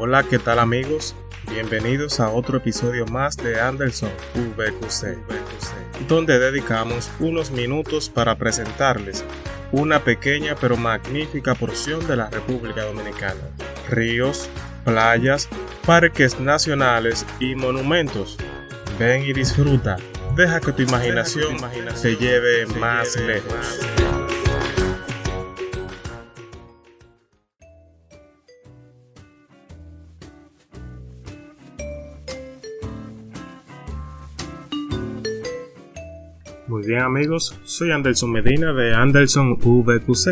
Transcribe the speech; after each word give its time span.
Hola, 0.00 0.22
¿qué 0.22 0.38
tal 0.38 0.60
amigos? 0.60 1.16
Bienvenidos 1.50 2.20
a 2.20 2.30
otro 2.30 2.58
episodio 2.58 3.04
más 3.06 3.36
de 3.36 3.60
Anderson 3.60 4.10
VQC, 4.36 5.18
donde 6.06 6.38
dedicamos 6.38 7.10
unos 7.18 7.50
minutos 7.50 8.08
para 8.08 8.38
presentarles 8.38 9.24
una 9.72 9.98
pequeña 10.04 10.54
pero 10.54 10.76
magnífica 10.76 11.56
porción 11.56 12.06
de 12.06 12.14
la 12.14 12.30
República 12.30 12.84
Dominicana. 12.84 13.40
Ríos, 13.90 14.48
playas, 14.84 15.48
parques 15.84 16.38
nacionales 16.38 17.26
y 17.40 17.56
monumentos. 17.56 18.36
Ven 19.00 19.24
y 19.24 19.32
disfruta. 19.32 19.96
Deja 20.36 20.60
que 20.60 20.72
tu 20.72 20.82
imaginación, 20.82 21.56
se 21.96 22.14
lleve 22.14 22.66
más 22.66 23.16
lejos. 23.16 23.80
Muy 36.68 36.86
bien 36.86 37.00
amigos, 37.00 37.58
soy 37.64 37.92
Anderson 37.92 38.30
Medina 38.30 38.74
de 38.74 38.92
Anderson 38.92 39.56
VQC. 39.56 40.26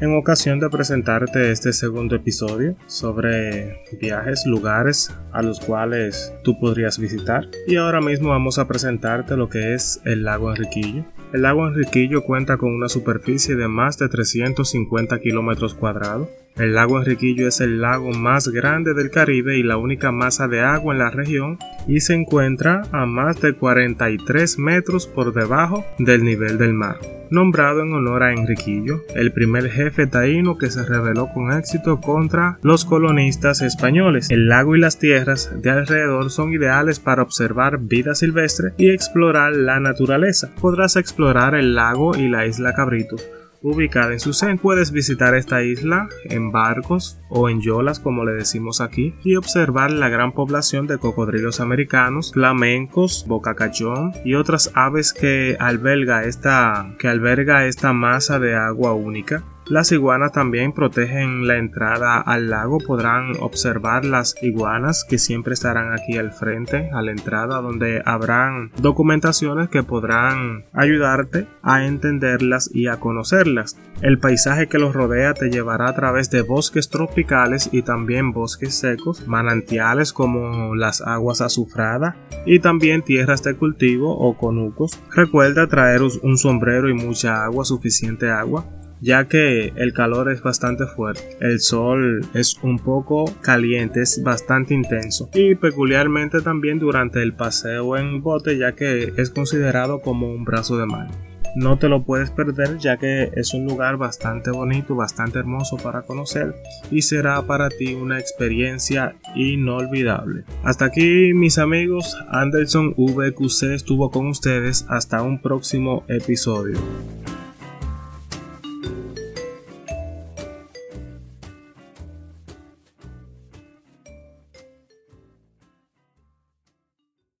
En 0.00 0.16
ocasión 0.16 0.58
de 0.58 0.68
presentarte 0.68 1.52
este 1.52 1.72
segundo 1.72 2.16
episodio 2.16 2.74
sobre 2.86 3.84
viajes, 4.00 4.42
lugares 4.46 5.14
a 5.32 5.40
los 5.42 5.60
cuales 5.60 6.34
tú 6.42 6.58
podrías 6.58 6.98
visitar. 6.98 7.46
Y 7.68 7.76
ahora 7.76 8.00
mismo 8.00 8.30
vamos 8.30 8.58
a 8.58 8.66
presentarte 8.66 9.36
lo 9.36 9.48
que 9.48 9.74
es 9.74 10.00
el 10.04 10.24
lago 10.24 10.50
Enriquillo. 10.50 11.04
El 11.32 11.42
lago 11.42 11.68
Enriquillo 11.68 12.24
cuenta 12.24 12.56
con 12.56 12.74
una 12.74 12.88
superficie 12.88 13.54
de 13.54 13.68
más 13.68 13.96
de 13.96 14.08
350 14.08 15.20
kilómetros 15.20 15.74
cuadrados 15.74 16.28
el 16.58 16.74
lago 16.74 16.98
Enriquillo 16.98 17.48
es 17.48 17.60
el 17.60 17.80
lago 17.80 18.10
más 18.12 18.48
grande 18.48 18.94
del 18.94 19.10
Caribe 19.10 19.58
y 19.58 19.62
la 19.62 19.76
única 19.76 20.12
masa 20.12 20.48
de 20.48 20.60
agua 20.60 20.94
en 20.94 20.98
la 20.98 21.10
región 21.10 21.58
y 21.86 22.00
se 22.00 22.14
encuentra 22.14 22.82
a 22.92 23.06
más 23.06 23.40
de 23.40 23.54
43 23.54 24.58
metros 24.58 25.06
por 25.06 25.32
debajo 25.32 25.84
del 25.98 26.24
nivel 26.24 26.58
del 26.58 26.74
mar. 26.74 26.98
Nombrado 27.30 27.82
en 27.82 27.92
honor 27.92 28.22
a 28.22 28.32
Enriquillo, 28.32 29.02
el 29.14 29.32
primer 29.32 29.70
jefe 29.70 30.06
taíno 30.06 30.56
que 30.56 30.70
se 30.70 30.84
rebeló 30.84 31.28
con 31.34 31.52
éxito 31.52 32.00
contra 32.00 32.58
los 32.62 32.86
colonistas 32.86 33.60
españoles. 33.60 34.30
El 34.30 34.48
lago 34.48 34.76
y 34.76 34.80
las 34.80 34.98
tierras 34.98 35.52
de 35.60 35.70
alrededor 35.70 36.30
son 36.30 36.52
ideales 36.52 37.00
para 37.00 37.22
observar 37.22 37.80
vida 37.80 38.14
silvestre 38.14 38.72
y 38.78 38.90
explorar 38.90 39.54
la 39.54 39.78
naturaleza. 39.78 40.50
Podrás 40.58 40.96
explorar 40.96 41.54
el 41.54 41.74
lago 41.74 42.16
y 42.16 42.28
la 42.28 42.46
isla 42.46 42.72
Cabrito 42.72 43.16
ubicada 43.62 44.12
en 44.12 44.20
Susen. 44.20 44.58
Puedes 44.58 44.92
visitar 44.92 45.34
esta 45.34 45.62
isla 45.62 46.08
en 46.24 46.52
barcos 46.52 47.20
o 47.28 47.48
en 47.48 47.60
yolas 47.60 48.00
como 48.00 48.24
le 48.24 48.32
decimos 48.32 48.80
aquí 48.80 49.14
y 49.24 49.36
observar 49.36 49.90
la 49.90 50.08
gran 50.08 50.32
población 50.32 50.86
de 50.86 50.98
cocodrilos 50.98 51.60
americanos, 51.60 52.32
flamencos, 52.32 53.24
bocacachón 53.26 54.12
y 54.24 54.34
otras 54.34 54.70
aves 54.74 55.12
que 55.12 55.56
alberga 55.58 56.24
esta, 56.24 56.94
que 56.98 57.08
alberga 57.08 57.66
esta 57.66 57.92
masa 57.92 58.38
de 58.38 58.54
agua 58.54 58.92
única. 58.94 59.44
Las 59.68 59.92
iguanas 59.92 60.32
también 60.32 60.72
protegen 60.72 61.46
la 61.46 61.58
entrada 61.58 62.18
al 62.18 62.48
lago. 62.48 62.78
Podrán 62.78 63.32
observar 63.40 64.06
las 64.06 64.34
iguanas 64.40 65.04
que 65.04 65.18
siempre 65.18 65.52
estarán 65.52 65.92
aquí 65.92 66.16
al 66.16 66.32
frente, 66.32 66.88
a 66.90 67.02
la 67.02 67.10
entrada, 67.10 67.60
donde 67.60 68.00
habrán 68.06 68.70
documentaciones 68.80 69.68
que 69.68 69.82
podrán 69.82 70.64
ayudarte 70.72 71.46
a 71.62 71.84
entenderlas 71.84 72.70
y 72.72 72.86
a 72.86 72.98
conocerlas. 72.98 73.76
El 74.00 74.18
paisaje 74.18 74.68
que 74.68 74.78
los 74.78 74.94
rodea 74.94 75.34
te 75.34 75.50
llevará 75.50 75.90
a 75.90 75.94
través 75.94 76.30
de 76.30 76.40
bosques 76.40 76.88
tropicales 76.88 77.68
y 77.70 77.82
también 77.82 78.32
bosques 78.32 78.74
secos, 78.74 79.28
manantiales 79.28 80.14
como 80.14 80.76
las 80.76 81.02
aguas 81.02 81.42
azufradas 81.42 82.14
y 82.46 82.60
también 82.60 83.02
tierras 83.02 83.42
de 83.42 83.54
cultivo 83.54 84.16
o 84.16 84.38
conucos. 84.38 84.98
Recuerda 85.14 85.66
traer 85.66 86.00
un 86.22 86.38
sombrero 86.38 86.88
y 86.88 86.94
mucha 86.94 87.44
agua, 87.44 87.66
suficiente 87.66 88.30
agua 88.30 88.64
ya 89.00 89.26
que 89.26 89.72
el 89.76 89.92
calor 89.92 90.30
es 90.30 90.42
bastante 90.42 90.86
fuerte. 90.86 91.36
El 91.40 91.60
sol 91.60 92.26
es 92.34 92.58
un 92.62 92.78
poco 92.78 93.24
caliente, 93.40 94.02
es 94.02 94.22
bastante 94.22 94.74
intenso 94.74 95.28
y 95.34 95.54
peculiarmente 95.54 96.40
también 96.40 96.78
durante 96.78 97.22
el 97.22 97.34
paseo 97.34 97.96
en 97.96 98.22
bote 98.22 98.58
ya 98.58 98.72
que 98.72 99.12
es 99.16 99.30
considerado 99.30 100.00
como 100.00 100.30
un 100.30 100.44
brazo 100.44 100.76
de 100.76 100.86
mar. 100.86 101.08
No 101.56 101.78
te 101.78 101.88
lo 101.88 102.04
puedes 102.04 102.30
perder 102.30 102.78
ya 102.78 102.98
que 102.98 103.30
es 103.34 103.54
un 103.54 103.64
lugar 103.64 103.96
bastante 103.96 104.50
bonito, 104.50 104.94
bastante 104.94 105.38
hermoso 105.38 105.76
para 105.76 106.02
conocer 106.02 106.54
y 106.90 107.02
será 107.02 107.42
para 107.42 107.68
ti 107.68 107.94
una 107.94 108.18
experiencia 108.18 109.16
inolvidable. 109.34 110.44
Hasta 110.62 110.86
aquí 110.86 111.32
mis 111.34 111.58
amigos, 111.58 112.16
Anderson 112.28 112.94
VQC 112.96 113.74
estuvo 113.74 114.10
con 114.10 114.28
ustedes 114.28 114.84
hasta 114.88 115.22
un 115.22 115.40
próximo 115.40 116.04
episodio. 116.08 116.78